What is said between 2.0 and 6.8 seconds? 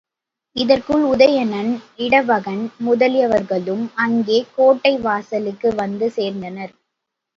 இடவகன் முதலியவர்களும் அங்கே கோட்டை வாசலுக்கு வந்து சேர்ந்தனர்.